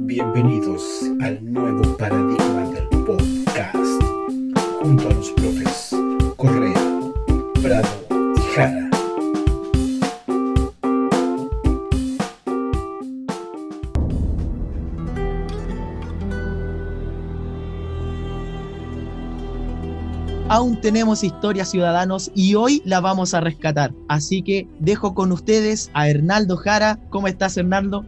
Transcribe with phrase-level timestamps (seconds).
[0.00, 0.82] Bienvenidos
[1.20, 4.02] al nuevo paradigma del podcast,
[4.82, 5.96] junto a los profes
[6.36, 7.00] Correa,
[7.62, 7.88] Bravo
[8.36, 8.90] y Jara.
[20.48, 23.92] Aún tenemos historia ciudadanos y hoy la vamos a rescatar.
[24.08, 27.00] Así que dejo con ustedes a Hernaldo Jara.
[27.10, 28.04] ¿Cómo estás, Hernaldo?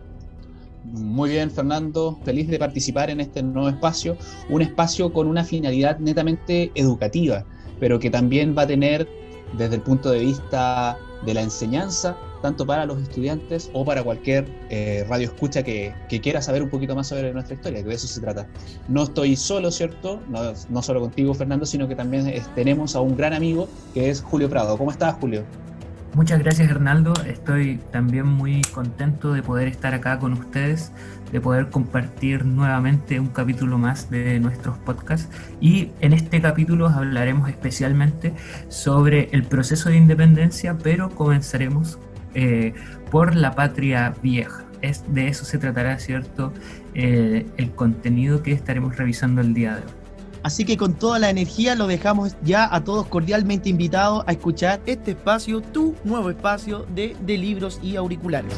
[0.84, 2.18] Muy bien, Fernando.
[2.24, 4.16] Feliz de participar en este nuevo espacio.
[4.48, 7.44] Un espacio con una finalidad netamente educativa,
[7.80, 9.08] pero que también va a tener,
[9.56, 14.48] desde el punto de vista de la enseñanza, tanto para los estudiantes o para cualquier
[14.70, 18.06] eh, radio escucha que, quiera saber un poquito más sobre nuestra historia, que de eso
[18.06, 18.46] se trata.
[18.86, 20.20] No estoy solo, ¿cierto?
[20.28, 24.22] No, no solo contigo, Fernando, sino que también tenemos a un gran amigo que es
[24.22, 24.78] Julio Prado.
[24.78, 25.44] ¿Cómo estás, Julio?
[26.14, 30.90] Muchas gracias Hernaldo, estoy también muy contento de poder estar acá con ustedes,
[31.30, 35.28] de poder compartir nuevamente un capítulo más de nuestros podcasts
[35.60, 38.34] y en este capítulo hablaremos especialmente
[38.68, 41.98] sobre el proceso de independencia, pero comenzaremos
[42.34, 42.74] eh,
[43.10, 44.64] por la patria vieja.
[44.80, 46.52] Es, de eso se tratará, ¿cierto?
[46.94, 49.97] Eh, el contenido que estaremos revisando el día de hoy.
[50.42, 54.80] Así que con toda la energía lo dejamos ya a todos cordialmente invitados a escuchar
[54.86, 58.54] este espacio, tu nuevo espacio de, de libros y auriculares.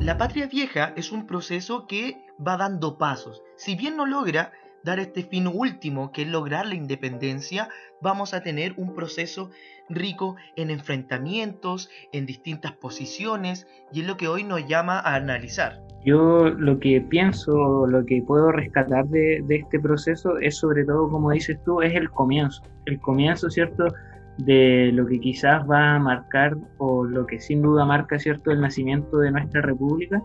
[0.00, 3.42] La patria vieja es un proceso que va dando pasos.
[3.56, 4.52] Si bien no logra
[4.84, 7.68] dar este fin último, que es lograr la independencia,
[8.00, 9.50] vamos a tener un proceso
[9.88, 15.80] rico en enfrentamientos, en distintas posiciones, y es lo que hoy nos llama a analizar.
[16.04, 21.30] Yo lo que pienso, lo que puedo rescatar de, este proceso es sobre todo, como
[21.30, 22.62] dices tú, es el comienzo.
[22.84, 23.86] El comienzo, ¿cierto?
[24.38, 28.60] de lo que quizás va a marcar o lo que sin duda marca cierto el
[28.60, 30.20] nacimiento de nuestra república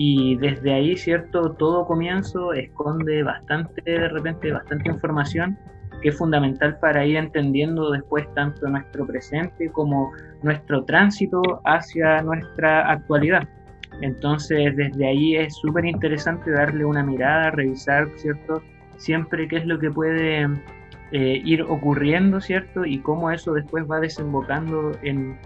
[0.00, 1.54] y desde ahí, ¿cierto?
[1.54, 5.58] Todo comienzo esconde bastante, de repente, bastante información
[6.00, 10.12] que es fundamental para ir entendiendo después tanto nuestro presente como
[10.44, 13.48] nuestro tránsito hacia nuestra actualidad.
[14.00, 18.62] Entonces, desde ahí es súper interesante darle una mirada, revisar, ¿cierto?
[18.98, 20.44] Siempre qué es lo que puede
[21.10, 22.84] eh, ir ocurriendo, ¿cierto?
[22.84, 25.36] Y cómo eso después va desembocando en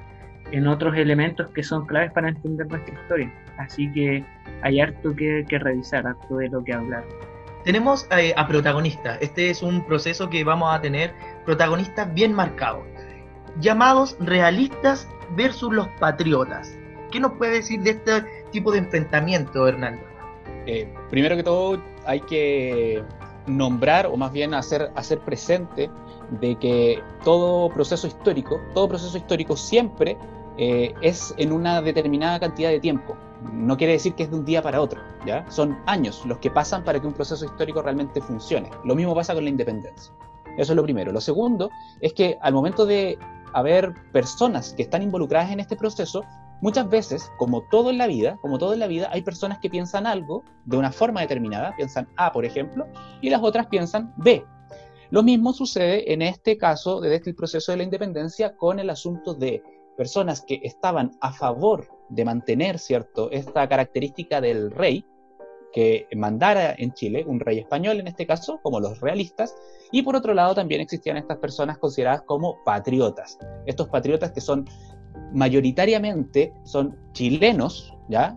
[0.52, 3.32] en otros elementos que son claves para entender nuestra historia.
[3.58, 4.24] Así que
[4.62, 7.04] hay harto que, revisar, harto de lo que hablar.
[7.64, 9.18] Tenemos eh, a protagonistas.
[9.20, 11.12] Este es un proceso que vamos a tener
[11.44, 12.84] protagonistas bien marcados,
[13.60, 16.76] llamados realistas versus los patriotas.
[17.10, 20.02] ¿Qué nos puede decir de este tipo de enfrentamiento, Hernando?
[20.66, 23.02] Eh, primero que todo, hay que
[23.46, 25.90] nombrar, o más bien hacer, hacer presente,
[26.40, 30.16] de que todo proceso histórico, todo proceso histórico siempre
[30.64, 33.16] eh, es en una determinada cantidad de tiempo.
[33.52, 35.44] No quiere decir que es de un día para otro, ¿ya?
[35.50, 38.70] Son años los que pasan para que un proceso histórico realmente funcione.
[38.84, 40.14] Lo mismo pasa con la independencia.
[40.56, 41.10] Eso es lo primero.
[41.10, 41.68] Lo segundo
[42.00, 43.18] es que al momento de
[43.52, 46.24] haber personas que están involucradas en este proceso,
[46.60, 49.68] muchas veces, como todo en la vida, como todo en la vida, hay personas que
[49.68, 52.86] piensan algo de una forma determinada, piensan A, por ejemplo,
[53.20, 54.44] y las otras piensan B.
[55.10, 59.34] Lo mismo sucede en este caso de este proceso de la independencia con el asunto
[59.34, 59.60] de
[60.02, 65.06] personas que estaban a favor de mantener, ¿cierto?, esta característica del rey,
[65.72, 69.54] que mandara en Chile, un rey español en este caso, como los realistas,
[69.92, 73.38] y por otro lado también existían estas personas consideradas como patriotas.
[73.64, 74.68] Estos patriotas que son
[75.32, 78.36] mayoritariamente son chilenos, ¿ya?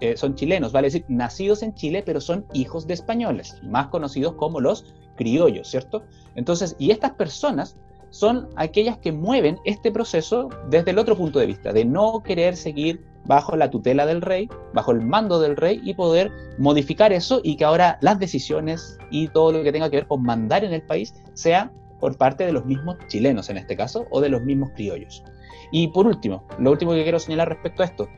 [0.00, 4.32] Eh, son chilenos, vale decir, nacidos en Chile, pero son hijos de españoles, más conocidos
[4.36, 6.04] como los criollos, ¿cierto?
[6.36, 7.76] Entonces, y estas personas
[8.12, 12.56] son aquellas que mueven este proceso desde el otro punto de vista, de no querer
[12.56, 17.40] seguir bajo la tutela del rey, bajo el mando del rey y poder modificar eso
[17.42, 20.74] y que ahora las decisiones y todo lo que tenga que ver con mandar en
[20.74, 24.42] el país sea por parte de los mismos chilenos en este caso o de los
[24.42, 25.24] mismos criollos.
[25.70, 28.08] Y por último, lo último que quiero señalar respecto a esto,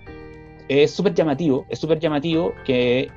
[0.68, 3.08] es súper llamativo, es súper llamativo que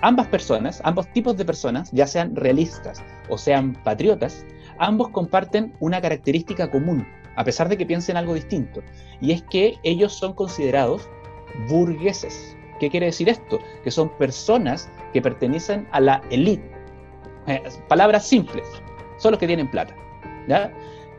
[0.00, 4.44] ambas personas, ambos tipos de personas, ya sean realistas o sean patriotas,
[4.80, 7.06] ambos comparten una característica común,
[7.36, 8.82] a pesar de que piensen algo distinto,
[9.20, 11.08] y es que ellos son considerados
[11.68, 12.56] burgueses.
[12.80, 13.60] ¿Qué quiere decir esto?
[13.84, 16.68] Que son personas que pertenecen a la élite.
[17.46, 18.66] Eh, palabras simples,
[19.18, 19.94] son los que tienen plata.
[20.48, 20.72] ¿ya?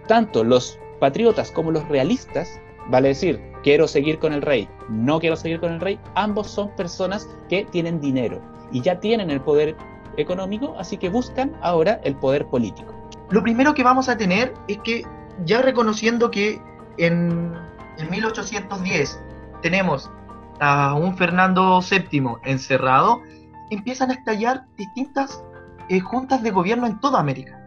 [0.07, 5.36] Tanto los patriotas como los realistas, vale decir, quiero seguir con el rey, no quiero
[5.36, 8.42] seguir con el rey, ambos son personas que tienen dinero
[8.72, 9.75] y ya tienen el poder
[10.18, 13.00] económico, así que buscan ahora el poder político.
[13.31, 15.06] Lo primero que vamos a tener es que
[15.45, 16.62] ya reconociendo que
[16.98, 17.54] en,
[17.98, 19.19] en 1810
[19.62, 20.12] tenemos
[20.60, 23.22] a un Fernando VII encerrado,
[23.69, 25.44] empiezan a estallar distintas
[25.88, 27.57] eh, juntas de gobierno en toda América.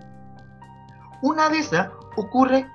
[1.22, 2.66] Una de esas ocurre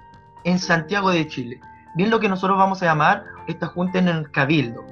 [0.44, 1.62] en Santiago de Chile,
[1.96, 4.84] bien lo que nosotros vamos a llamar esta junta en el Cabildo.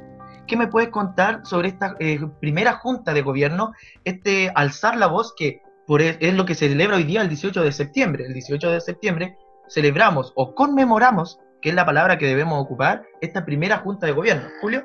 [0.46, 3.74] ¿Qué me puedes contar sobre esta eh, primera junta de gobierno,
[4.06, 7.30] este alzar la voz que por, e, es lo que se celebra hoy día el
[7.30, 8.26] 18 de septiembre?
[8.26, 9.38] El 18 de septiembre
[9.70, 14.44] celebramos o conmemoramos, que es la palabra que debemos ocupar, esta primera junta de gobierno.
[14.62, 14.84] Julio.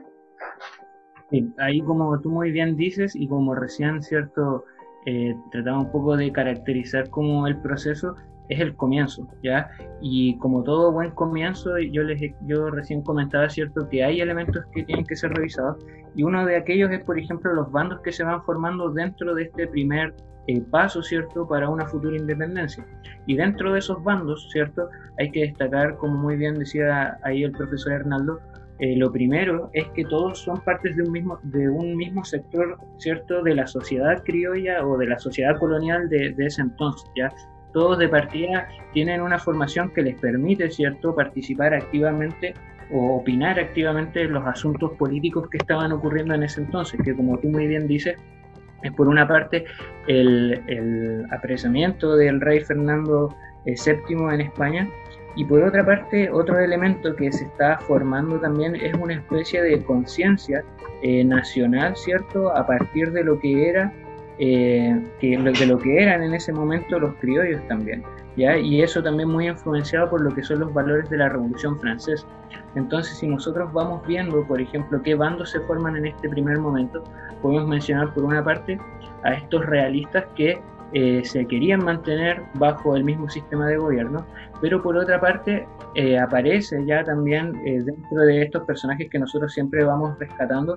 [1.31, 4.64] Sí, ahí como tú muy bien dices y como recién, ¿cierto?
[5.06, 8.14] Eh, tratamos un poco de caracterizar como el proceso
[8.49, 9.70] es el comienzo, ¿ya?
[10.00, 14.84] Y como todo buen comienzo, yo, les, yo recién comentaba, ¿cierto?, que hay elementos que
[14.84, 15.84] tienen que ser revisados
[16.14, 19.44] y uno de aquellos es, por ejemplo, los bandos que se van formando dentro de
[19.44, 20.14] este primer
[20.47, 22.85] eh, paso, ¿cierto?, para una futura independencia.
[23.27, 27.53] Y dentro de esos bandos, ¿cierto?, hay que destacar, como muy bien decía ahí el
[27.53, 28.41] profesor Hernaldo,
[28.81, 32.79] eh, lo primero es que todos son partes de un mismo, de un mismo sector,
[32.99, 37.33] ¿cierto?, de la sociedad criolla o de la sociedad colonial de, ese entonces, ¿ya?
[37.73, 42.55] Todos de partida tienen una formación que les permite, ¿cierto?, participar activamente
[42.91, 47.38] o opinar activamente en los asuntos políticos que estaban ocurriendo en ese entonces, que como
[47.38, 48.42] tú muy bien dices, es
[48.90, 49.64] por una parte
[50.08, 53.34] el, apreciamiento del rey Fernando
[53.64, 54.88] VII en España,
[55.34, 59.82] y por otra parte, otro elemento que se está formando también es una especie de
[59.82, 60.62] conciencia
[61.02, 62.55] eh, nacional, ¿cierto?
[62.55, 63.93] A partir de lo que era,
[64.38, 68.02] eh, que, de lo que eran en ese momento los criollos también,
[68.37, 68.56] ¿ya?
[68.56, 72.26] Y eso también muy influenciado por lo que son los valores de la Revolución Francesa.
[72.75, 77.05] Entonces, si nosotros vamos viendo, por ejemplo, qué bandos se forman en este primer momento,
[77.40, 78.79] podemos mencionar por una parte
[79.25, 80.61] a estos realistas que
[80.94, 84.26] eh, se querían mantener bajo el mismo sistema de gobierno,
[84.61, 89.55] pero por otra parte eh, aparece ya también eh, dentro de estos personajes que nosotros
[89.55, 90.76] siempre vamos rescatando,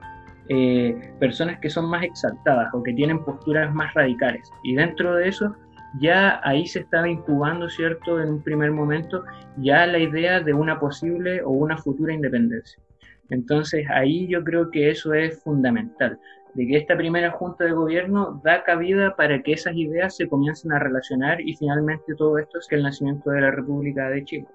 [1.19, 4.49] personas que son más exaltadas o que tienen posturas más radicales.
[4.63, 5.55] Y dentro de eso
[5.99, 9.23] ya ahí se estaba incubando, ¿cierto?, en un primer momento
[9.57, 12.81] ya la idea de una posible o una futura independencia.
[13.29, 16.19] Entonces ahí yo creo que eso es fundamental
[16.55, 20.71] de que esta primera junta de gobierno da cabida para que esas ideas se comiencen
[20.71, 24.47] a relacionar y finalmente todo esto es que el nacimiento de la República de Chile.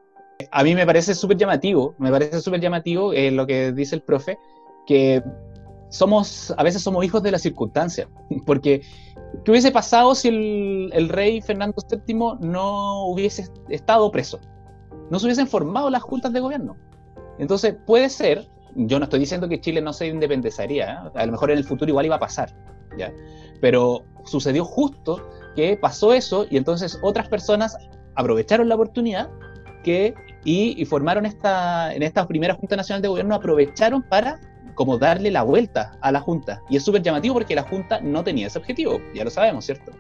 [0.51, 4.03] A mí me parece súper llamativo, me parece súper llamativo eh, lo que dice el
[4.03, 4.39] profe,
[4.87, 5.23] que
[5.91, 8.09] somos, a veces somos hijos de las circunstancias,
[8.47, 8.83] porque
[9.45, 14.41] ¿qué hubiese pasado si el, el rey Fernando VII no hubiese estado preso?
[15.11, 16.77] No se hubiesen formado las juntas de gobierno.
[17.39, 21.11] Entonces puede ser yo no estoy diciendo que Chile no se independizaría, ¿eh?
[21.15, 22.55] a lo mejor en el futuro igual iba a pasar,
[22.97, 23.13] ¿ya?
[23.61, 27.77] Pero sucedió justo que pasó eso y entonces otras personas
[28.15, 29.31] aprovecharon la oportunidad
[29.83, 30.15] que,
[30.45, 34.39] y, formaron esta, en esta primera Junta Nacional de Gobierno, aprovecharon para
[34.75, 36.63] como darle la vuelta a la Junta.
[36.69, 39.93] Y es súper llamativo porque la Junta no tenía ese objetivo, ya lo sabemos, ¿cierto?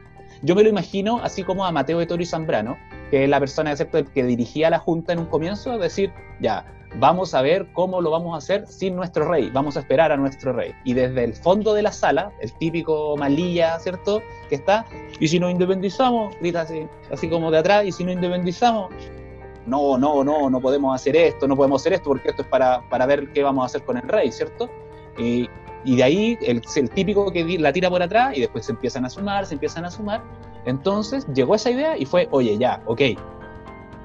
[0.42, 2.78] Yo me lo imagino así como a Mateo de Toro y Zambrano,
[3.10, 4.02] que es la persona ¿cierto?
[4.04, 6.64] que dirigía la Junta en un comienzo, decir, ya,
[6.98, 10.16] vamos a ver cómo lo vamos a hacer sin nuestro rey, vamos a esperar a
[10.16, 10.72] nuestro rey.
[10.84, 14.22] Y desde el fondo de la sala, el típico malilla, ¿cierto?
[14.48, 14.86] Que está,
[15.18, 18.92] y si nos independizamos, grita así, así como de atrás, y si nos independizamos,
[19.66, 22.88] no, no, no, no podemos hacer esto, no podemos hacer esto, porque esto es para,
[22.88, 24.68] para ver qué vamos a hacer con el rey, ¿cierto?
[25.18, 25.48] Y,
[25.84, 29.10] de ahí el, el, típico que la tira por atrás y después se empiezan a
[29.10, 30.22] sumar, se empiezan a sumar.
[30.66, 33.00] Entonces llegó esa idea y fue, oye, ya, ok,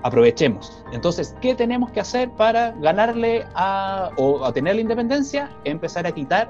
[0.05, 0.85] aprovechemos.
[0.93, 5.50] Entonces, ¿qué tenemos que hacer para ganarle a, o a tener la independencia?
[5.63, 6.50] Empezar a quitar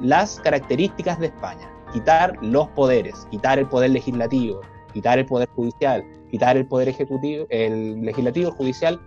[0.00, 4.60] las características de España, quitar los poderes, quitar el poder legislativo,
[4.92, 9.00] quitar el poder judicial, quitar el poder ejecutivo, el legislativo, el judicial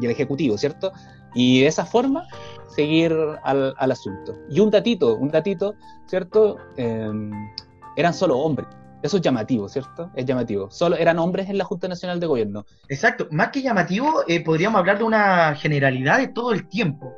[0.00, 0.92] y el ejecutivo, ¿cierto?
[1.34, 2.26] Y de esa forma
[2.68, 4.34] seguir al, al asunto.
[4.50, 5.74] Y un datito, un datito,
[6.06, 6.56] ¿cierto?
[6.76, 7.10] Eh,
[7.96, 8.68] eran solo hombres.
[9.02, 10.10] Eso es llamativo, ¿cierto?
[10.14, 10.70] Es llamativo.
[10.70, 12.66] Solo eran hombres en la Junta Nacional de Gobierno.
[12.88, 13.28] Exacto.
[13.30, 17.12] Más que llamativo, eh, podríamos hablar de una generalidad de todo el tiempo.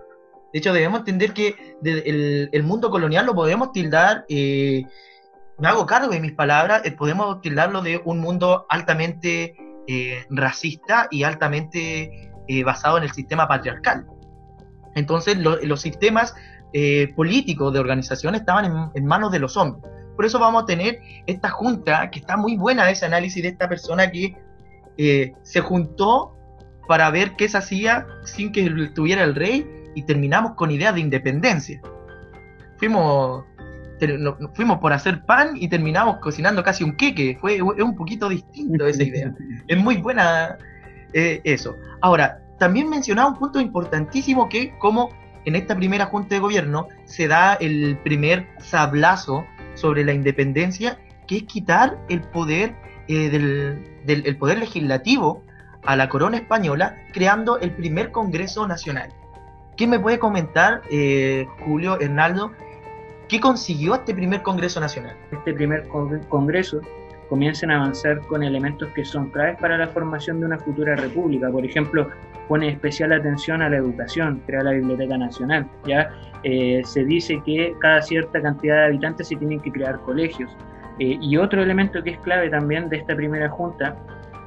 [0.52, 1.54] De hecho, debemos entender que
[1.84, 4.82] el, el, mundo colonial lo podemos tildar, eh,
[5.58, 11.08] me hago cargo de mis palabras, eh, podemos tildarlo de un mundo altamente eh, racista
[11.10, 14.06] y altamente eh, basado en el sistema patriarcal.
[14.94, 16.34] Entonces, lo, los sistemas
[17.16, 19.90] políticos de organización estaban en, en manos de los hombres.
[20.18, 23.68] Por eso vamos a tener esta junta, que está muy buena ese análisis de esta
[23.68, 24.36] persona que
[24.98, 26.36] eh, se juntó
[26.88, 31.00] para ver qué se hacía sin que estuviera el rey y terminamos con ideas de
[31.00, 31.80] independencia.
[32.78, 33.44] Fuimos
[34.54, 37.36] fuimos por hacer pan y terminamos cocinando casi un queque.
[37.40, 39.34] Fue, es un poquito distinto esa idea.
[39.66, 40.58] es muy buena
[41.12, 41.76] eh, eso.
[42.00, 45.10] Ahora, también mencionaba un punto importantísimo que como
[45.44, 51.38] en esta primera junta de gobierno se da el primer sablazo sobre la independencia, que
[51.38, 52.74] es quitar el poder
[53.06, 53.30] eh,
[54.04, 55.42] del, poder legislativo
[55.84, 59.10] a la corona española, creando el primer Congreso Nacional.
[59.76, 62.52] ¿Qué me puede comentar, eh, Julio Hernaldo,
[63.28, 65.16] qué consiguió este primer Congreso Nacional?
[65.30, 66.80] Este primer Congreso
[67.28, 71.50] comiencen a avanzar con elementos que son claves para la formación de una futura república.
[71.50, 72.08] Por ejemplo,
[72.48, 75.68] pone especial atención a la educación, crea la Biblioteca Nacional.
[75.86, 76.10] Ya
[76.42, 80.50] eh, se dice que cada cierta cantidad de habitantes se tienen que crear colegios.
[80.98, 83.94] Eh, y otro elemento que es clave también de esta primera junta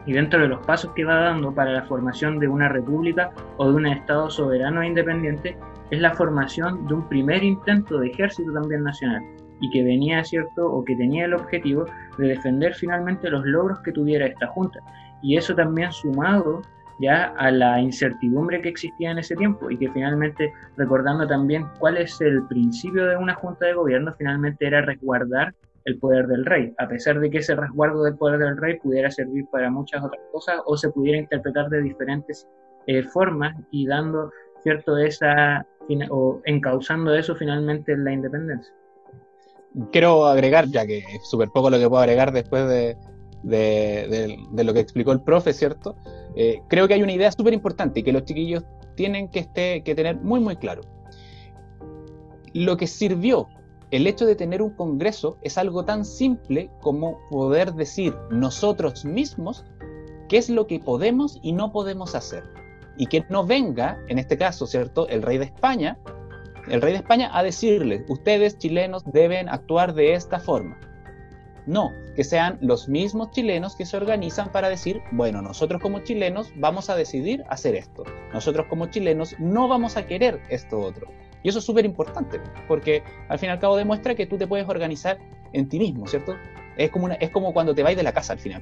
[0.07, 3.69] y dentro de los pasos que va dando para la formación de una república o
[3.69, 5.55] de un Estado soberano e independiente
[5.91, 9.21] es la formación de un primer intento de ejército también nacional
[9.59, 11.85] y que venía, ¿cierto?, o que tenía el objetivo
[12.17, 14.79] de defender finalmente los logros que tuviera esta Junta.
[15.21, 16.61] Y eso también sumado
[16.99, 21.97] ya a la incertidumbre que existía en ese tiempo y que finalmente, recordando también cuál
[21.97, 25.53] es el principio de una Junta de Gobierno, finalmente era resguardar
[25.85, 29.09] el poder del rey, a pesar de que ese resguardo del poder del rey pudiera
[29.09, 32.47] servir para muchas otras cosas o se pudiera interpretar de diferentes
[32.87, 34.31] eh, formas y dando,
[34.61, 35.65] ¿cierto?, esa,
[36.09, 38.73] o encauzando eso finalmente en la independencia
[39.91, 42.97] quiero agregar, ya que es súper poco lo que puedo agregar después de,
[44.63, 45.95] lo que explicó el profe, ¿cierto?
[46.35, 48.63] Eh, creo que hay una idea súper importante y que los chiquillos
[48.95, 50.81] tienen que, este, que tener muy, muy claro.
[52.53, 53.47] Lo que sirvió
[53.91, 59.65] el hecho de tener un congreso es algo tan simple como poder decir nosotros mismos
[60.29, 62.43] qué es lo que podemos y no podemos hacer.
[62.97, 65.97] Y que no venga, en este caso, ¿cierto?, el rey de España
[66.69, 70.79] el rey de España a decirles, ustedes chilenos deben actuar de esta forma.
[71.65, 76.51] No, que sean los mismos chilenos que se organizan para decir, bueno, nosotros como chilenos
[76.55, 78.03] vamos a decidir hacer esto.
[78.33, 81.07] Nosotros como chilenos no vamos a querer esto otro.
[81.43, 84.47] Y eso es súper importante, porque al fin y al cabo demuestra que tú te
[84.47, 85.19] puedes organizar
[85.53, 86.35] en ti mismo, ¿cierto?
[86.83, 88.57] Es como, es como cuando te vas de la casa al fin y.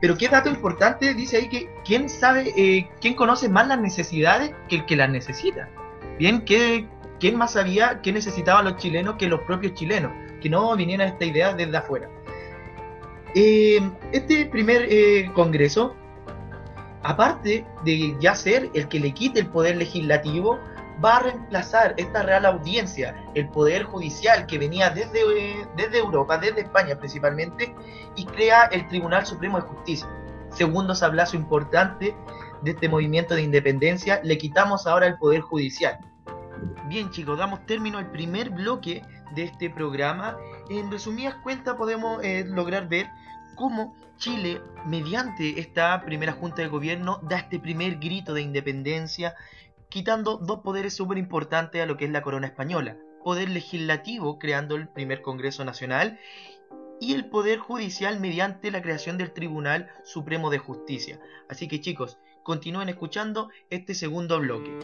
[0.00, 4.52] Pero qué dato importante dice ahí que quién sabe, eh, quién conoce más las necesidades
[4.68, 5.68] que el que las necesita.
[6.18, 6.86] Bien, ¿qué,
[7.20, 10.12] ¿quién más sabía qué necesitaban los chilenos que los propios chilenos?
[10.40, 12.08] Que no viniera esta idea desde afuera.
[13.34, 13.80] Eh,
[14.12, 15.94] este primer eh, congreso,
[17.02, 20.58] aparte de ya ser el que le quite el poder legislativo,
[21.04, 25.20] va a reemplazar esta real audiencia, el poder judicial que venía desde,
[25.76, 27.74] desde Europa, desde España principalmente,
[28.16, 30.08] y crea el Tribunal Supremo de Justicia.
[30.50, 32.14] Segundo sablazo importante
[32.62, 35.98] de este movimiento de independencia, le quitamos ahora el Poder Judicial.
[36.88, 39.02] Bien chicos, damos término al primer bloque
[39.34, 40.36] de este programa.
[40.70, 43.08] En resumidas cuentas podemos eh, lograr ver
[43.56, 49.34] cómo Chile, mediante esta primera junta de gobierno, da este primer grito de independencia,
[49.92, 52.96] quitando dos poderes súper importantes a lo que es la corona española.
[53.22, 56.18] Poder legislativo, creando el primer Congreso Nacional,
[56.98, 61.20] y el Poder Judicial mediante la creación del Tribunal Supremo de Justicia.
[61.48, 64.78] Así que chicos, continúen escuchando este segundo bloque.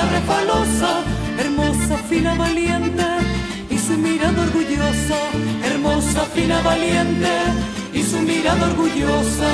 [0.00, 1.04] La refalosa,
[1.38, 3.04] hermosa, fina, valiente
[3.90, 5.18] su mirada orgullosa,
[5.64, 7.34] hermosa, fina, valiente
[7.92, 9.50] y su mirada orgullosa.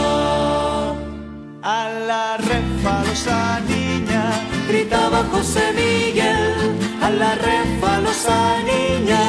[1.62, 4.24] A la refalosa niña
[4.68, 6.54] gritaba José Miguel,
[7.02, 8.36] a la refalosa
[8.72, 9.22] niña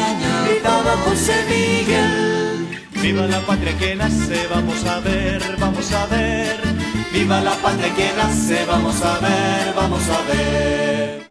[0.45, 2.67] gritaba José Miguel.
[3.01, 6.66] Viva la patria que nace, vamos a ver, vamos a ver.
[7.17, 11.27] Viva la patria que nace, vamos a ver, vamos a ver.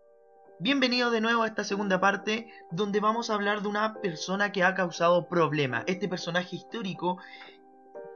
[0.59, 4.64] Bienvenido de nuevo a esta segunda parte donde vamos a hablar de una persona que
[4.64, 5.85] ha causado problemas.
[5.87, 7.19] Este personaje histórico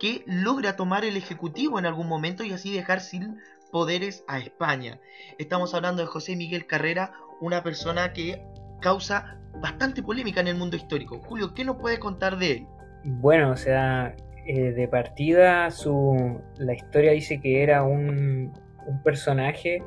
[0.01, 3.39] que logra tomar el Ejecutivo en algún momento y así dejar sin
[3.71, 4.99] poderes a España.
[5.39, 8.45] Estamos hablando de José Miguel Carrera, una persona que
[8.81, 11.21] causa bastante polémica en el mundo histórico.
[11.21, 12.67] Julio, ¿qué nos puede contar de él?
[13.05, 14.17] Bueno, o sea,
[14.47, 18.53] eh, de partida su, la historia dice que era un,
[18.87, 19.83] un personaje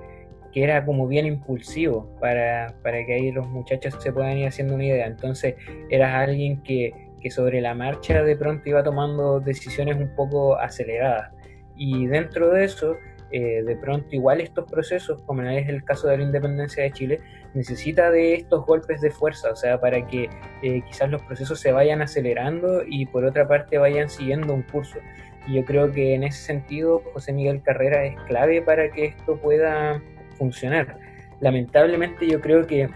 [0.53, 4.85] que era como bien impulsivo para, que ahí los muchachos se puedan ir haciendo una
[4.85, 5.07] idea.
[5.07, 5.55] Entonces
[5.89, 6.93] eras alguien que,
[7.29, 11.31] sobre la marcha de pronto iba tomando decisiones un poco aceleradas.
[11.75, 12.97] Y dentro de eso,
[13.31, 17.19] eh, de pronto igual estos procesos, como es el caso de la independencia de Chile,
[17.53, 20.29] necesita de estos golpes de fuerza, o sea, para que
[20.61, 24.99] eh, quizás los procesos se vayan acelerando y por otra parte vayan siguiendo un curso.
[25.47, 29.37] Y yo creo que en ese sentido José Miguel Carrera es clave para que esto
[29.37, 30.01] pueda
[30.37, 30.97] funcionar.
[31.39, 32.89] Lamentablemente yo creo que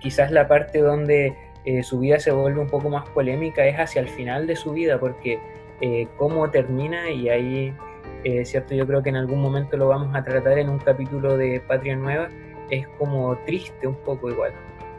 [0.00, 4.00] quizás la parte donde eh, su vida se vuelve un poco más polémica es hacia
[4.00, 5.38] el final de su vida, porque
[5.80, 7.74] eh, cómo termina, y ahí,
[8.24, 11.36] eh, cierto, yo creo que en algún momento lo vamos a tratar en un capítulo
[11.36, 12.28] de Patria Nueva,
[12.70, 14.52] es como triste un poco igual,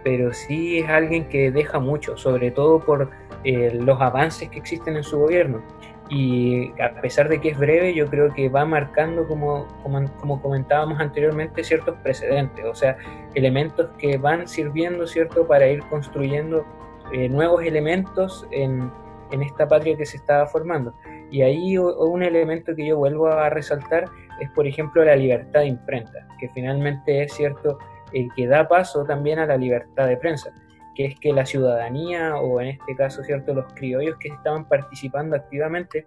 [0.04, 3.10] pero sí es alguien que deja mucho, sobre todo por
[3.44, 5.64] los avances que existen en su gobierno
[6.12, 11.00] y a pesar de que es breve, yo creo que va marcando, como, como, comentábamos
[11.00, 12.98] anteriormente, ciertos precedentes, o sea,
[13.34, 16.66] elementos que van sirviendo, ¿cierto?, para ir construyendo
[17.14, 18.92] eh, nuevos elementos en,
[19.32, 20.94] en, esta patria que se estaba formando.
[21.30, 24.10] Y ahí un elemento que yo vuelvo a resaltar
[24.40, 27.78] es, por ejemplo, la libertad de imprenta, que finalmente es cierto
[28.14, 30.54] el que da paso también a la libertad de prensa
[30.96, 35.36] que es que la ciudadanía, o en este caso, ¿cierto?, los criollos que estaban participando
[35.36, 36.06] activamente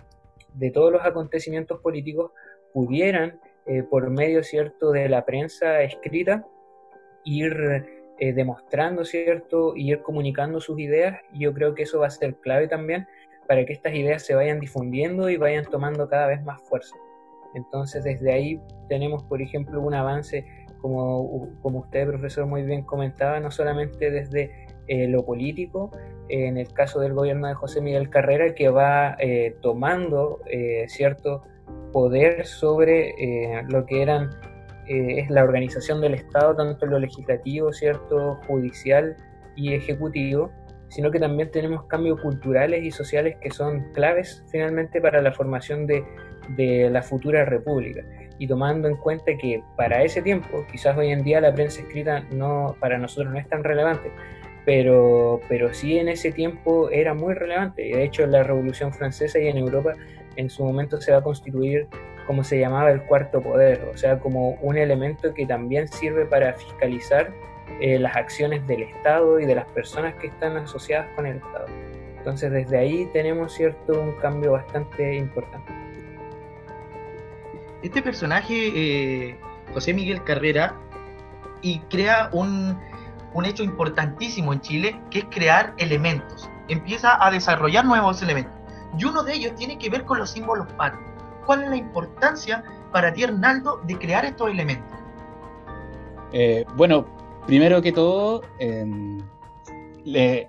[0.54, 2.32] de todos los acontecimientos políticos
[2.72, 6.46] pudieran, eh, por medio, ¿cierto?, de la prensa escrita,
[7.24, 7.86] ir
[8.18, 12.10] eh, demostrando, ¿cierto?, y ir comunicando sus ideas, y yo creo que eso va a
[12.10, 13.06] ser clave también
[13.48, 16.96] para que estas ideas se vayan difundiendo y vayan tomando cada vez más fuerza.
[17.54, 20.44] Entonces, desde ahí tenemos, por ejemplo, un avance,
[20.80, 24.50] como, como usted, profesor, muy bien comentaba, no solamente desde
[24.86, 25.90] eh, lo político,
[26.28, 31.42] en el caso del gobierno de José Miguel Carrera, que va eh, tomando eh, cierto
[31.92, 33.14] poder sobre
[33.68, 34.30] lo que eran
[34.86, 39.16] es la organización del Estado, tanto en lo legislativo, cierto, judicial
[39.56, 40.50] y ejecutivo,
[40.88, 45.86] sino que también tenemos cambios culturales y sociales que son claves finalmente para la formación
[45.86, 46.04] de,
[46.48, 48.02] de la futura república
[48.38, 52.24] y tomando en cuenta que para ese tiempo, quizás hoy en día la prensa escrita
[52.30, 54.10] no para nosotros no es tan relevante,
[54.64, 57.82] pero, pero sí en ese tiempo era muy relevante.
[57.82, 59.92] De hecho, en la Revolución Francesa y en Europa,
[60.36, 61.86] en su momento se va a constituir
[62.26, 66.54] como se llamaba el cuarto poder, o sea, como un elemento que también sirve para
[66.54, 67.30] fiscalizar
[67.80, 71.66] eh, las acciones del Estado y de las personas que están asociadas con el Estado.
[72.16, 75.83] Entonces, desde ahí tenemos cierto un cambio bastante importante.
[77.84, 79.38] Este personaje, eh,
[79.74, 80.74] José Miguel Carrera,
[81.60, 82.78] y crea un,
[83.34, 86.48] un hecho importantísimo en Chile, que es crear elementos.
[86.68, 88.54] Empieza a desarrollar nuevos elementos.
[88.98, 91.04] Y uno de ellos tiene que ver con los símbolos patrios.
[91.44, 94.98] ¿Cuál es la importancia para ti, Hernaldo, de crear estos elementos?
[96.32, 97.04] Eh, bueno,
[97.46, 99.18] primero que todo, em,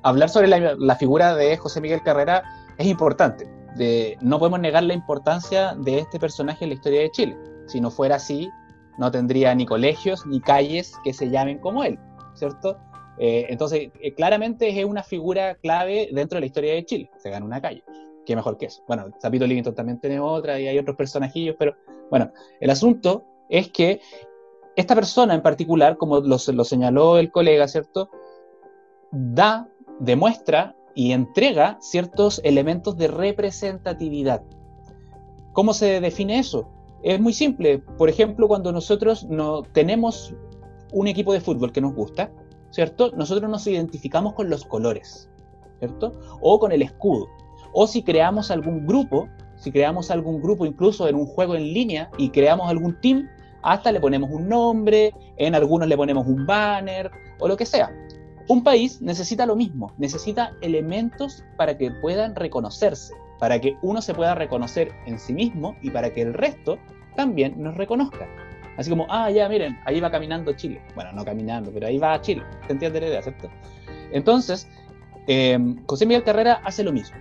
[0.03, 2.43] hablar sobre la, figura de José Miguel Carrera
[2.77, 3.45] es importante.
[4.21, 7.38] No podemos negar la importancia de este personaje en la historia de Chile.
[7.67, 8.49] Si no fuera así,
[8.97, 11.99] no tendría ni colegios ni calles que se llamen como él.
[12.35, 12.77] ¿cierto?
[13.17, 17.09] Eh, entonces, eh, claramente es una figura clave dentro de la historia de Chile.
[17.17, 17.83] Se gana una calle.
[18.25, 18.83] Qué mejor que eso.
[18.88, 21.75] Bueno, Zapito Livingstone también tiene otra y hay otros personajillos, pero
[22.09, 24.01] bueno, el asunto es que
[24.75, 28.09] esta persona en particular, como lo, lo señaló el colega, ¿cierto?
[29.11, 34.41] Da, demuestra y entrega ciertos elementos de representatividad.
[35.51, 36.69] ¿Cómo se define eso?
[37.03, 37.79] Es muy simple.
[37.79, 40.34] Por ejemplo, cuando nosotros no tenemos
[40.91, 42.31] un equipo de fútbol que nos gusta,
[42.71, 43.12] ¿cierto?
[43.12, 45.29] Nosotros nos identificamos con los colores,
[45.79, 46.13] ¿cierto?
[46.41, 47.27] O con el escudo.
[47.73, 49.27] O si creamos algún grupo,
[49.58, 53.27] si creamos algún grupo incluso en un juego en línea y creamos algún team,
[53.62, 57.91] hasta le ponemos un nombre, en algunos le ponemos un banner o lo que sea.
[58.47, 64.13] Un país necesita lo mismo, necesita elementos para que puedan reconocerse, para que uno se
[64.13, 66.77] pueda reconocer en sí mismo y para que el resto
[67.15, 68.27] también nos reconozca.
[68.77, 70.81] Así como, ah, ya, miren, ahí va caminando Chile.
[70.95, 72.43] Bueno, no caminando, pero ahí va Chile.
[72.67, 73.49] ¿Se entiende la idea, cierto?
[74.12, 74.67] Entonces,
[75.27, 77.17] eh, José Miguel Carrera hace lo mismo.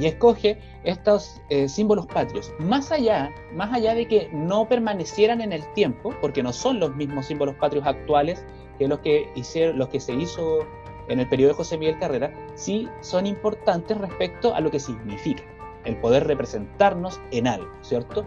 [0.00, 2.50] Y escoge estos eh, símbolos patrios.
[2.58, 6.96] Más allá, más allá de que no permanecieran en el tiempo, porque no son los
[6.96, 8.44] mismos símbolos patrios actuales
[8.82, 10.66] que los que, hicieron, los que se hizo
[11.08, 15.42] en el periodo de José Miguel Carrera, sí son importantes respecto a lo que significa
[15.84, 18.24] el poder representarnos en algo, ¿cierto?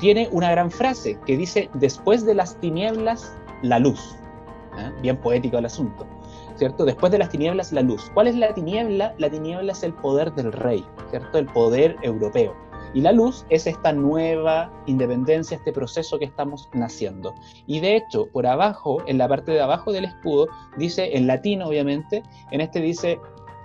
[0.00, 4.16] tiene una gran frase que dice, después de las tinieblas, la luz.
[4.78, 4.90] ¿eh?
[5.02, 6.06] Bien poético el asunto,
[6.56, 6.84] ¿cierto?
[6.84, 8.10] Después de las tinieblas, la luz.
[8.14, 9.14] ¿Cuál es la tiniebla?
[9.18, 11.38] La tiniebla es el poder del rey, ¿cierto?
[11.38, 12.56] El poder europeo.
[12.92, 17.34] Y la luz es esta nueva independencia, este proceso que estamos naciendo.
[17.66, 21.62] Y de hecho, por abajo, en la parte de abajo del escudo, dice, en latín
[21.62, 23.20] obviamente, en este dice,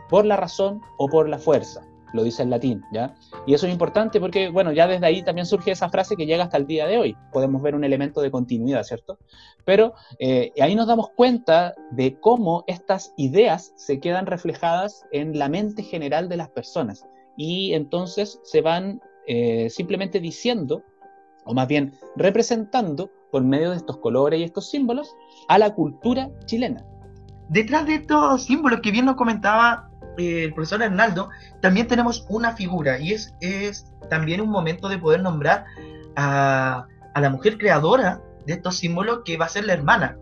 [0.09, 1.81] por la razón o por la fuerza.
[2.13, 3.13] lo dice en latín, ¿ya?
[3.45, 6.45] Y eso es importante porque, bueno, ya desde ahí también surge esa frase que llega
[6.45, 7.17] hasta el día de hoy.
[7.33, 9.17] Podemos ver un elemento de continuidad, ¿cierto?
[9.65, 15.49] Pero eh, ahí nos damos cuenta de cómo estas ideas se quedan reflejadas en la
[15.49, 17.05] mente general de las personas
[17.37, 20.83] y entonces se van eh, simplemente diciendo,
[21.45, 25.15] o más bien representando por medio de estos colores y estos símbolos,
[25.47, 26.85] a la cultura chilena.
[27.49, 31.29] Detrás de estos símbolos que bien nos comentaba eh, el profesor Arnaldo,
[31.61, 35.65] también tenemos una figura y es, es también un momento de poder nombrar
[36.15, 40.17] a, a la mujer creadora de estos símbolos que va a ser la hermana.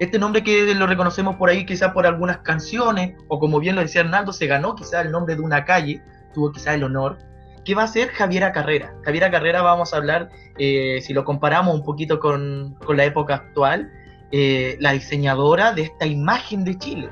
[0.00, 3.82] Este nombre que lo reconocemos por ahí quizás por algunas canciones, o como bien lo
[3.82, 7.18] decía Arnaldo, se ganó quizás el nombre de una calle, tuvo quizás el honor,
[7.64, 8.94] que va a ser Javiera Carrera.
[9.04, 13.34] Javiera Carrera vamos a hablar, eh, si lo comparamos un poquito con, con la época
[13.34, 13.90] actual,
[14.32, 17.08] eh, la diseñadora de esta imagen de Chile.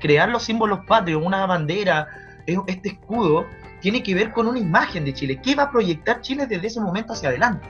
[0.00, 2.08] Crear los símbolos patrios, una bandera,
[2.46, 3.46] este escudo,
[3.80, 5.40] tiene que ver con una imagen de Chile.
[5.42, 7.66] ¿Qué va a proyectar Chile desde ese momento hacia adelante?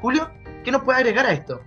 [0.00, 0.30] Julio,
[0.64, 1.60] ¿qué nos puede agregar a esto?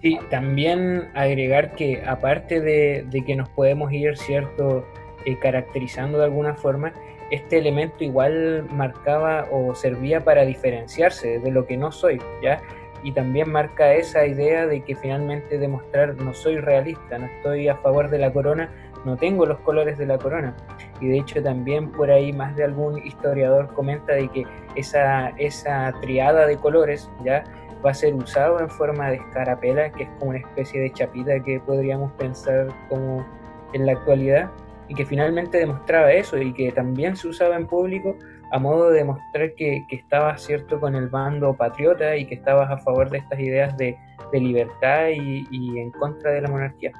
[0.00, 4.84] Sí, también agregar que aparte de, de que nos podemos ir, ¿cierto?,
[5.24, 6.92] eh, caracterizando de alguna forma,
[7.32, 12.60] este elemento igual marcaba o servía para diferenciarse de lo que no soy, ¿ya?
[13.02, 17.76] Y también marca esa idea de que finalmente demostrar no soy realista, no estoy a
[17.76, 18.70] favor de la corona,
[19.06, 20.54] no tengo los colores de la corona.
[21.00, 25.92] Y de hecho también por ahí más de algún historiador comenta de que esa, esa
[26.02, 27.44] triada de colores, ¿ya?
[27.84, 31.40] va a ser usado en forma de escarapela, que es como una especie de chapita
[31.40, 33.26] que podríamos pensar como
[33.72, 34.50] en la actualidad,
[34.88, 38.16] y que finalmente demostraba eso y que también se usaba en público
[38.52, 42.70] a modo de demostrar que, que estabas cierto con el bando patriota y que estabas
[42.70, 43.96] a favor de estas ideas de,
[44.30, 46.92] de libertad y, y, en contra de la monarquía.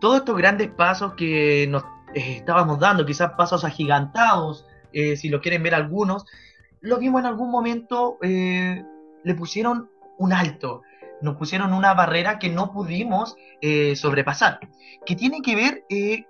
[0.00, 5.40] Todos estos grandes pasos que nos eh, estábamos dando, quizás pasos agigantados, eh, si lo
[5.40, 6.26] quieren ver algunos,
[6.80, 8.84] lo vimos en algún momento eh,
[9.22, 10.82] le pusieron un alto,
[11.20, 14.60] nos pusieron una barrera que no pudimos eh, sobrepasar,
[15.04, 16.26] que tiene que ver eh,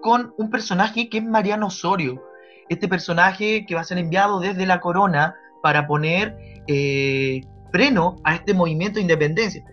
[0.00, 2.22] con un personaje que es Mariano Osorio,
[2.68, 6.36] este personaje que va a ser enviado desde la corona para poner
[6.66, 9.64] eh, freno a este movimiento de independencia.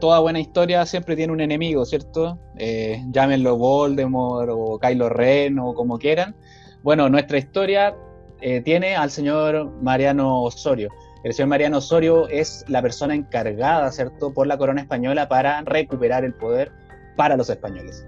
[0.00, 2.38] Toda buena historia siempre tiene un enemigo, ¿cierto?
[2.56, 6.34] Eh, llámenlo Voldemort o Kylo Ren o como quieran.
[6.82, 7.94] Bueno, nuestra historia
[8.40, 10.90] eh, tiene al señor Mariano Osorio.
[11.22, 16.24] El señor Mariano Osorio es la persona encargada, ¿cierto?, por la corona española para recuperar
[16.24, 16.70] el poder
[17.16, 18.06] para los españoles.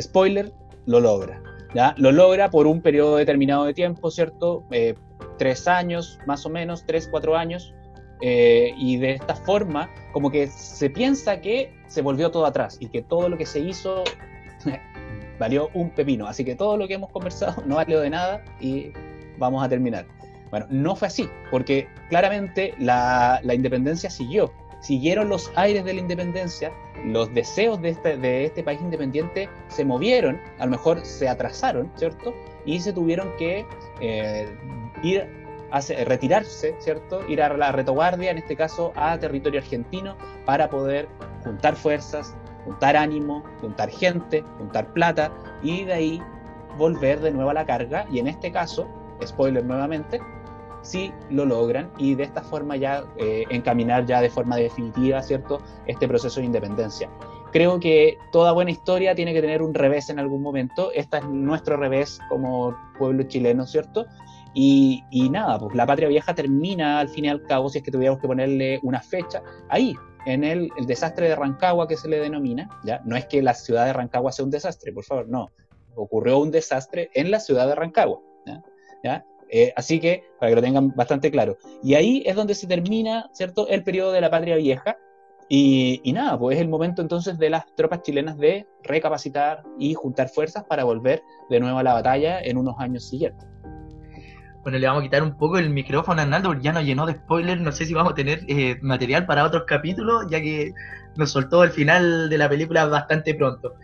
[0.00, 0.52] Spoiler,
[0.86, 1.40] lo logra.
[1.96, 4.64] Lo logra por un periodo determinado de tiempo, ¿cierto?
[4.70, 4.94] Eh,
[5.38, 7.74] tres años, más o menos, tres, cuatro años.
[8.20, 12.86] Eh, y de esta forma, como que se piensa que se volvió todo atrás y
[12.86, 14.04] que todo lo que se hizo
[15.38, 16.26] valió un pepino.
[16.28, 18.92] Así que todo lo que hemos conversado no valió de nada y
[19.36, 20.06] vamos a terminar.
[20.50, 24.52] Bueno, no fue así, porque claramente la, la, independencia siguió.
[24.84, 26.70] Siguieron los aires de la independencia,
[27.06, 31.90] los deseos de este, de este país independiente se movieron, a lo mejor se atrasaron,
[31.96, 32.34] ¿cierto?
[32.66, 33.64] Y se tuvieron que
[34.02, 34.46] eh,
[35.02, 35.26] ir
[35.70, 37.26] a retirarse, ¿cierto?
[37.30, 41.08] Ir a la retaguardia, en este caso a territorio argentino, para poder
[41.42, 46.22] juntar fuerzas, juntar ánimo, juntar gente, juntar plata y de ahí
[46.76, 48.04] volver de nuevo a la carga.
[48.12, 48.86] Y en este caso,
[49.24, 50.20] spoiler nuevamente,
[50.84, 55.60] sí lo logran y de esta forma ya eh, encaminar ya de forma definitiva, ¿cierto?,
[55.86, 57.10] este proceso de independencia.
[57.52, 60.90] Creo que toda buena historia tiene que tener un revés en algún momento.
[60.92, 64.06] Este es nuestro revés como pueblo chileno, ¿cierto?
[64.54, 67.84] Y, y, nada, pues la patria vieja termina al fin y al cabo, si es
[67.84, 69.94] que tuviéramos que ponerle una fecha, ahí,
[70.26, 73.00] en el, desastre de Rancagua que se le denomina, ¿ya?
[73.04, 75.50] No es que la ciudad de Rancagua sea un desastre, por favor, no.
[75.96, 78.20] Ocurrió un desastre en la ciudad de Rancagua.
[79.02, 79.24] ¿ya?
[79.50, 81.56] Eh, así que, para que lo tengan bastante claro.
[81.82, 84.96] Y ahí es donde se termina, ¿cierto?, el periodo de la patria vieja.
[85.48, 90.28] Y, nada, pues es el momento entonces de las tropas chilenas de recapacitar y juntar
[90.28, 93.46] fuerzas para volver de nuevo a la batalla en unos años siguientes.
[94.62, 97.04] Bueno, le vamos a quitar un poco el micrófono a Arnaldo porque ya nos llenó
[97.04, 97.60] de spoilers.
[97.60, 100.72] No sé si vamos a tener eh, material para otros capítulos, ya que
[101.16, 103.74] nos soltó el final de la película bastante pronto.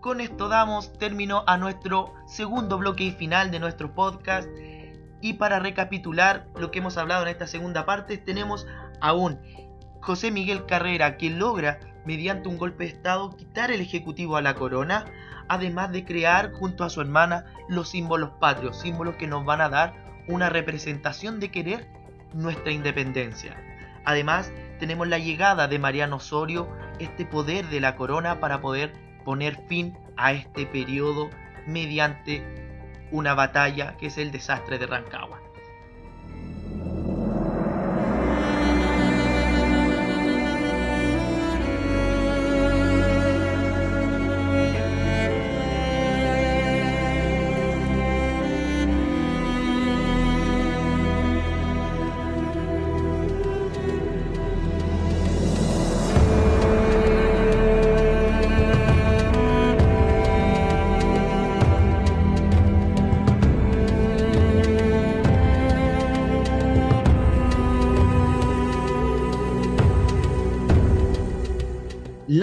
[0.00, 4.48] Con esto damos término a nuestro segundo bloque y final de nuestro podcast.
[5.20, 8.66] Y para recapitular lo que hemos hablado en esta segunda parte, tenemos
[9.02, 9.38] a un
[10.00, 14.54] José Miguel Carrera que logra, mediante un golpe de Estado, quitar el Ejecutivo a la
[14.54, 15.04] corona,
[15.48, 19.68] además de crear junto a su hermana los símbolos patrios, símbolos que nos van a
[19.68, 19.92] dar
[20.28, 21.88] una representación de querer
[22.32, 23.54] nuestra independencia.
[24.06, 29.54] Además, tenemos la llegada de Mariano Osorio, este poder de la corona para poder poner
[29.68, 31.30] fin a este periodo
[31.64, 32.42] mediante
[33.12, 35.39] una batalla que es el desastre de Rancagua.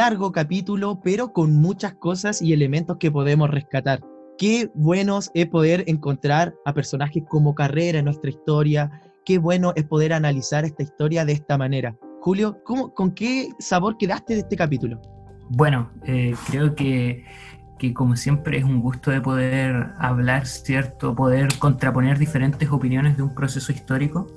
[0.08, 4.00] Largo capítulo, pero con muchas cosas y elementos que podemos rescatar.
[4.38, 8.89] Qué buenos es poder encontrar a personajes como Carrera en nuestra historia.
[9.26, 11.98] Qué bueno es poder analizar esta historia de esta manera.
[12.22, 15.02] Julio, ¿cómo, ¿con qué sabor quedaste de este capítulo?
[15.50, 17.26] Bueno, eh, creo que
[17.77, 21.15] que como siempre es un gusto de poder hablar, ¿cierto?
[21.15, 24.27] Poder contraponer diferentes opiniones de un proceso histórico.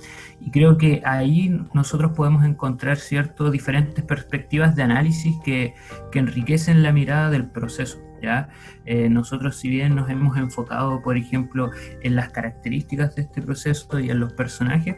[0.40, 3.50] Y creo que ahí nosotros podemos encontrar, ¿cierto?
[3.50, 5.74] Diferentes perspectivas de análisis que,
[6.12, 7.98] que enriquecen la mirada del proceso.
[8.22, 8.48] ¿ya?
[8.84, 11.70] Eh, nosotros si bien nos hemos enfocado, por ejemplo,
[12.02, 14.96] en las características de este proceso y en los personajes,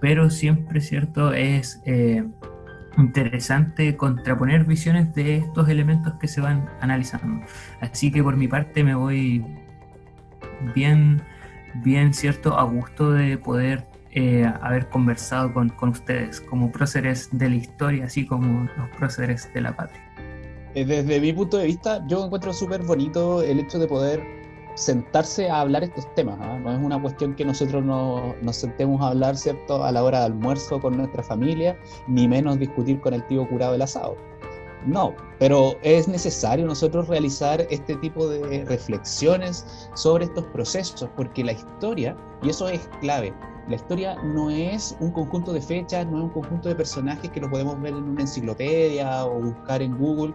[0.00, 1.32] pero siempre, ¿cierto?
[1.32, 1.82] Es...
[1.84, 2.24] Eh,
[2.98, 7.44] interesante contraponer visiones de estos elementos que se van analizando.
[7.80, 9.44] Así que por mi parte me voy
[10.74, 11.22] bien,
[11.82, 17.48] bien cierto, a gusto de poder eh, haber conversado con, con, ustedes como próceres de
[17.48, 20.02] la historia, así como los próceres de la patria.
[20.74, 24.41] Eh, desde mi punto de vista, yo encuentro súper bonito el hecho de poder
[24.74, 26.38] sentarse a hablar estos temas.
[26.40, 26.58] ¿ah?
[26.58, 26.72] ¿no?
[26.72, 30.26] es una cuestión que nosotros nos, nos, sentemos a hablar, ¿cierto?, a la hora de
[30.26, 34.16] almuerzo con nuestra familia, ni menos discutir con el tío curado del asado.
[34.86, 41.52] No, pero es necesario nosotros realizar este tipo de reflexiones sobre estos procesos, porque la
[41.52, 43.32] historia, y eso es clave,
[43.68, 47.40] la historia no es un conjunto de fechas, no es un conjunto de personajes que
[47.40, 50.34] lo podemos ver en una enciclopedia o buscar en Google,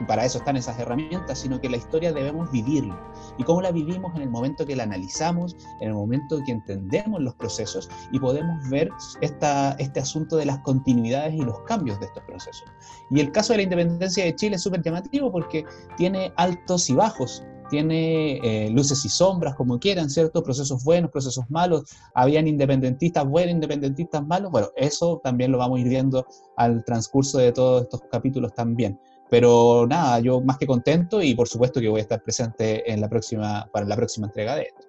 [0.00, 2.98] y para eso están esas herramientas, sino que la historia debemos vivirla.
[3.38, 7.20] ¿Y cómo la vivimos en el momento que la analizamos, en el momento que entendemos
[7.20, 12.06] los procesos y podemos ver esta, este asunto de las continuidades y los cambios de
[12.06, 12.64] estos procesos?
[13.10, 15.64] Y el caso de la independencia de Chile es súper llamativo porque
[15.96, 20.42] tiene altos y bajos, tiene eh, luces y sombras, como quieran, ¿cierto?
[20.42, 21.84] Procesos buenos, procesos malos,
[22.14, 27.38] habían independentistas buenos, independentistas malos, bueno, eso también lo vamos a ir viendo al transcurso
[27.38, 28.98] de todos estos capítulos también.
[29.30, 33.00] Pero nada, yo más que contento y por supuesto que voy a estar presente en
[33.00, 34.86] la próxima, para la próxima entrega de esto.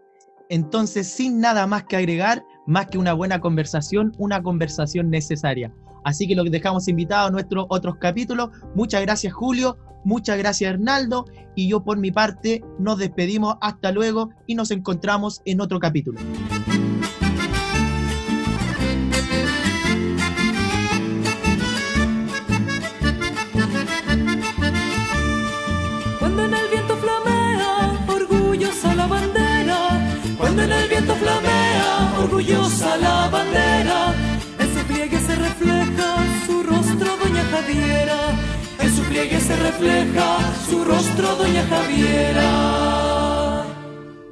[0.49, 5.73] Entonces, sin nada más que agregar, más que una buena conversación, una conversación necesaria.
[6.03, 8.49] Así que lo dejamos invitado a nuestros otros capítulos.
[8.75, 11.25] Muchas gracias Julio, muchas gracias Hernaldo
[11.55, 16.19] y yo por mi parte nos despedimos hasta luego y nos encontramos en otro capítulo.
[39.11, 43.30] Pliegue se refleja su rostro, doña Javiera.